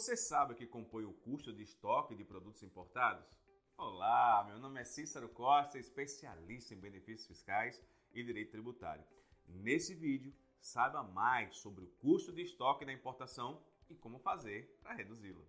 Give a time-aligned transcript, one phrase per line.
[0.00, 3.22] você sabe o que compõe o custo de estoque de produtos importados?
[3.76, 7.78] Olá, meu nome é Cícero Costa, especialista em benefícios fiscais
[8.14, 9.04] e direito tributário.
[9.46, 14.94] Nesse vídeo, saiba mais sobre o custo de estoque da importação e como fazer para
[14.94, 15.46] reduzi-lo.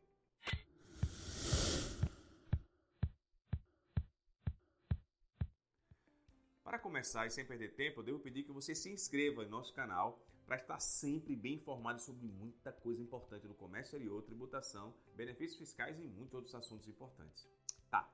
[6.72, 9.74] Para começar e sem perder tempo, eu devo pedir que você se inscreva em nosso
[9.74, 15.60] canal para estar sempre bem informado sobre muita coisa importante do comércio exterior, tributação, benefícios
[15.60, 17.46] fiscais e muitos outros assuntos importantes.
[17.90, 18.10] Tá.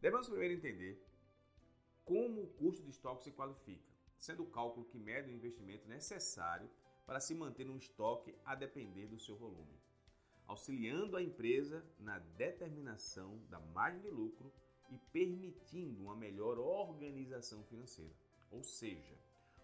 [0.00, 1.06] Devemos primeiro entender
[2.02, 6.70] como o custo de estoque se qualifica, sendo o cálculo que mede o investimento necessário
[7.04, 9.78] para se manter um estoque a depender do seu volume,
[10.46, 14.50] auxiliando a empresa na determinação da margem de lucro
[14.90, 18.14] e permitindo uma melhor organização financeira.
[18.50, 19.14] Ou seja,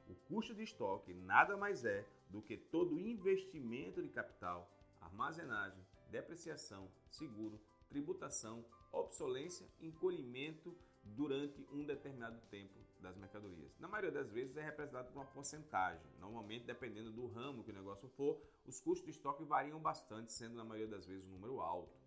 [0.08, 6.88] o custo de estoque nada mais é do que todo investimento de capital, armazenagem, depreciação,
[7.10, 13.76] seguro, tributação, obsolência encolhimento durante um determinado tempo das mercadorias.
[13.78, 16.06] Na maioria das vezes é representado por uma porcentagem.
[16.18, 20.56] Normalmente, dependendo do ramo que o negócio for, os custos de estoque variam bastante, sendo
[20.56, 22.05] na maioria das vezes um número alto.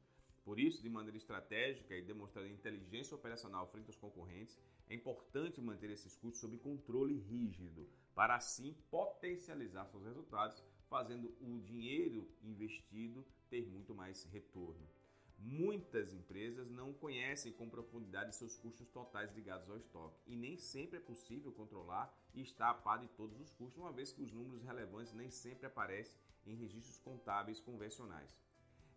[0.49, 4.57] Por isso, de maneira estratégica e demonstrando inteligência operacional frente aos concorrentes,
[4.89, 11.59] é importante manter esses custos sob controle rígido, para assim potencializar seus resultados, fazendo o
[11.59, 14.89] dinheiro investido ter muito mais retorno.
[15.37, 20.97] Muitas empresas não conhecem com profundidade seus custos totais ligados ao estoque e nem sempre
[20.97, 24.31] é possível controlar e estar a par de todos os custos, uma vez que os
[24.31, 28.35] números relevantes nem sempre aparecem em registros contábeis convencionais.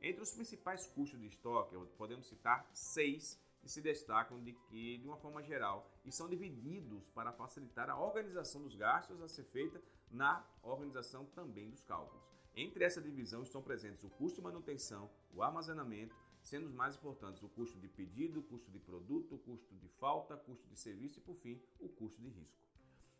[0.02, 5.06] Entre os principais custos de estoque, podemos citar seis que se destacam de que, de
[5.06, 9.80] uma forma geral, e são divididos para facilitar a organização dos gastos a ser feita
[10.10, 12.20] na organização também dos cálculos.
[12.56, 17.40] Entre essa divisão estão presentes o custo de manutenção, o armazenamento, sendo os mais importantes
[17.40, 21.20] o custo de pedido, o custo de produto, o custo de falta, custo de serviço
[21.20, 22.60] e, por fim, o custo de risco.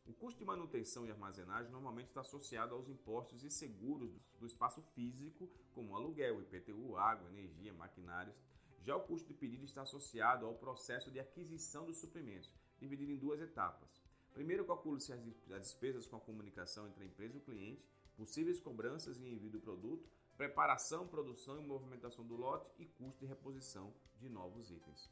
[0.04, 4.82] O custo de manutenção e armazenagem normalmente está associado aos impostos e seguros do espaço
[4.94, 8.36] físico, como aluguel, IPTU, água, energia, maquinários.
[8.80, 13.16] Já o custo de pedido está associado ao processo de aquisição dos suprimentos, dividido em
[13.16, 14.02] duas etapas.
[14.34, 15.22] Primeiro, calcula-se as
[15.62, 17.86] despesas com a comunicação entre a empresa e o cliente,
[18.16, 23.26] possíveis cobranças e envio do produto, preparação, produção e movimentação do lote e custo de
[23.26, 25.08] reposição de novos itens.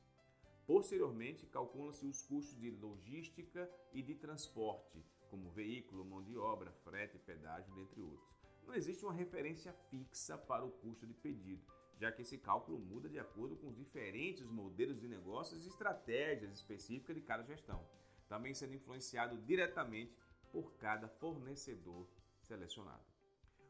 [0.70, 7.18] Posteriormente, calculam-se os custos de logística e de transporte, como veículo, mão de obra, frete,
[7.18, 8.30] pedágio, dentre outros.
[8.64, 11.60] Não existe uma referência fixa para o custo de pedido,
[11.98, 16.52] já que esse cálculo muda de acordo com os diferentes modelos de negócios e estratégias
[16.52, 17.84] específicas de cada gestão,
[18.28, 20.16] também sendo influenciado diretamente
[20.52, 22.06] por cada fornecedor
[22.42, 23.04] selecionado.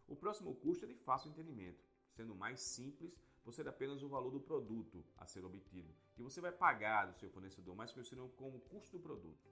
[0.06, 4.30] O próximo custo é de fácil entendimento, sendo mais simples por ser apenas o valor
[4.30, 8.60] do produto a ser obtido, que você vai pagar do seu fornecedor, mais conhecido como
[8.60, 9.48] custo do produto.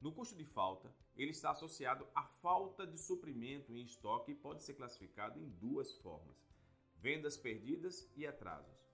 [0.00, 4.62] No custo de falta, ele está associado à falta de suprimento em estoque e pode
[4.62, 6.36] ser classificado em duas formas:
[6.96, 8.84] vendas perdidas e atrasos.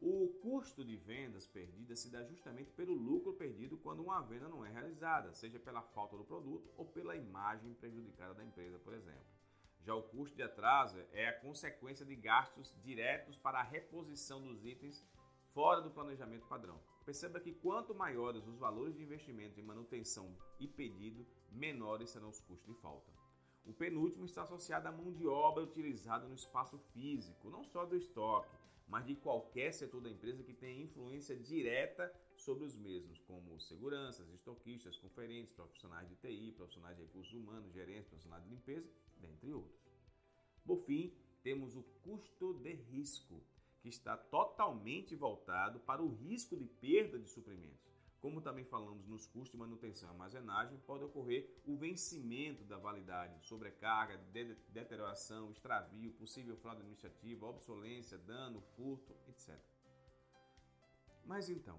[0.00, 4.64] O custo de vendas perdidas se dá justamente pelo lucro perdido quando uma venda não
[4.64, 9.37] é realizada, seja pela falta do produto ou pela imagem prejudicada da empresa, por exemplo.
[9.80, 14.64] Já o custo de atraso é a consequência de gastos diretos para a reposição dos
[14.64, 15.04] itens
[15.54, 16.80] fora do planejamento padrão.
[17.04, 22.40] Perceba que quanto maiores os valores de investimento em manutenção e pedido, menores serão os
[22.40, 23.10] custos de falta.
[23.64, 27.96] O penúltimo está associado à mão de obra utilizada no espaço físico, não só do
[27.96, 28.56] estoque,
[28.86, 30.82] mas de qualquer setor da empresa que tenha
[31.18, 37.34] influência direta sobre os mesmos, como seguranças, estoquistas, conferentes, profissionais de TI, profissionais de recursos
[37.34, 39.82] humanos, gerentes, profissionais de limpeza, dentre outros.
[40.64, 41.12] Por fim,
[41.42, 43.42] temos o custo de risco,
[43.80, 47.88] que está totalmente voltado para o risco de perda de suprimentos.
[48.20, 53.44] Como também falamos nos custos de manutenção e armazenagem, pode ocorrer o vencimento da validade,
[53.46, 59.56] sobrecarga, de deterioração, extravio, possível fraude administrativa, obsolência, dano, furto, etc.
[61.28, 61.78] Mas então,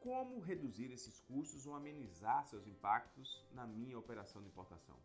[0.00, 4.98] como reduzir esses custos ou amenizar seus impactos na minha operação de importação?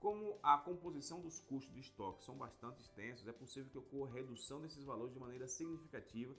[0.00, 4.60] Como a composição dos custos de estoque são bastante extensos, é possível que ocorra redução
[4.60, 6.34] desses valores de maneira significativa,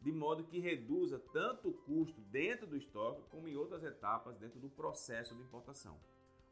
[0.00, 4.60] de modo que reduza tanto o custo dentro do estoque como em outras etapas dentro
[4.60, 5.98] do processo de importação.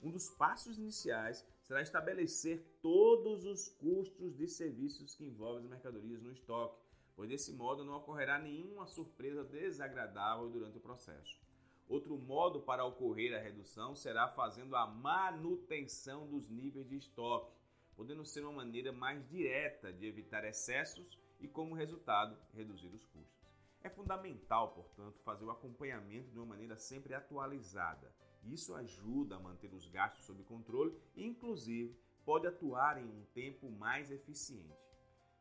[0.03, 6.21] Um dos passos iniciais será estabelecer todos os custos de serviços que envolvem as mercadorias
[6.21, 11.41] no estoque, pois desse modo não ocorrerá nenhuma surpresa desagradável durante o processo.
[11.89, 17.53] Outro modo para ocorrer a redução será fazendo a manutenção dos níveis de estoque,
[17.97, 23.41] podendo ser uma maneira mais direta de evitar excessos e, como resultado, reduzir os custos.
[23.83, 28.15] É fundamental, portanto, fazer o acompanhamento de uma maneira sempre atualizada.
[28.45, 33.71] Isso ajuda a manter os gastos sob controle e, inclusive, pode atuar em um tempo
[33.71, 34.79] mais eficiente.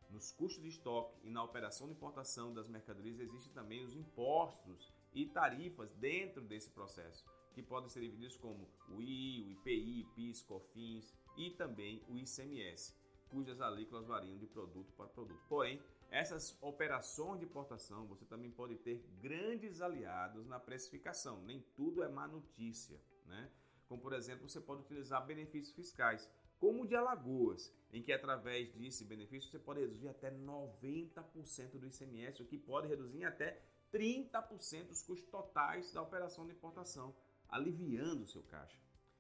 [0.09, 4.91] Nos custos de estoque e na operação de importação das mercadorias existem também os impostos
[5.13, 10.41] e tarifas dentro desse processo, que podem ser divididos como o II, o IPI, PIS,
[10.41, 12.95] COFINS e também o ICMS,
[13.29, 15.41] cujas alíquotas variam de produto para produto.
[15.47, 15.79] Porém,
[16.09, 21.41] essas operações de importação você também pode ter grandes aliados na precificação.
[21.43, 23.49] Nem tudo é má notícia, né?
[23.87, 26.27] Como por exemplo, você pode utilizar benefícios fiscais,
[26.59, 31.87] como o de Alagoas, em que através desse benefício você pode reduzir até 90% do
[31.87, 33.61] ICMS, o que pode reduzir até
[33.93, 37.15] 30% os custos totais da operação de importação,
[37.47, 38.77] aliviando o seu caixa.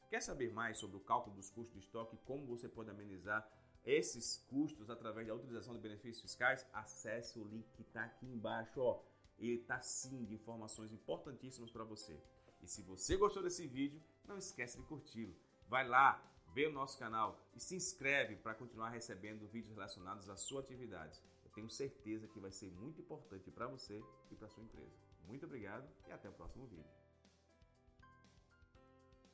[0.09, 3.47] Quer saber mais sobre o cálculo dos custos de estoque e como você pode amenizar
[3.85, 6.65] esses custos através da utilização de benefícios fiscais?
[6.73, 8.81] Acesse o link que está aqui embaixo.
[8.81, 9.01] Ó.
[9.37, 12.19] Ele está sim de informações importantíssimas para você.
[12.61, 15.35] E se você gostou desse vídeo, não esquece de curti-lo.
[15.67, 16.21] Vai lá,
[16.53, 21.21] vê o nosso canal e se inscreve para continuar recebendo vídeos relacionados à sua atividade.
[21.43, 24.95] Eu tenho certeza que vai ser muito importante para você e para sua empresa.
[25.27, 27.08] Muito obrigado e até o próximo vídeo.